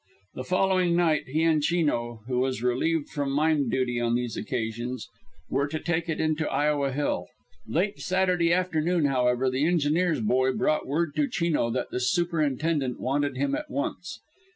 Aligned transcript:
The 0.33 0.43
following 0.43 0.95
night 0.95 1.27
he 1.27 1.43
and 1.43 1.61
Chino, 1.61 2.21
who 2.25 2.39
was 2.39 2.63
relieved 2.63 3.09
from 3.09 3.31
mine 3.31 3.69
duty 3.69 3.99
on 3.99 4.15
these 4.15 4.35
occasions, 4.35 5.07
were 5.47 5.67
to 5.67 5.79
take 5.79 6.09
it 6.09 6.19
in 6.19 6.35
to 6.37 6.49
Iowa 6.49 6.91
Hill. 6.91 7.27
Late 7.67 7.99
Saturday 7.99 8.51
afternoon, 8.51 9.05
however, 9.05 9.47
the 9.47 9.67
engineer's 9.67 10.19
boy 10.21 10.53
brought 10.53 10.87
word 10.87 11.15
to 11.17 11.29
Chino 11.29 11.69
that 11.69 11.91
the 11.91 11.99
superintendent 11.99 12.99
wanted 12.99 13.37
him 13.37 13.53
at 13.53 13.69
once. 13.69 14.19